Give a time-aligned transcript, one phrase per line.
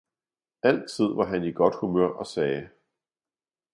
[0.63, 2.69] Altid var han i godt humør og sagde.